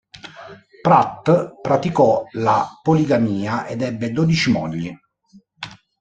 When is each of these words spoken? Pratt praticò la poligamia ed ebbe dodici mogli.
Pratt 0.81 1.61
praticò 1.61 2.23
la 2.31 2.67
poligamia 2.81 3.67
ed 3.67 3.83
ebbe 3.83 4.11
dodici 4.11 4.49
mogli. 4.49 4.99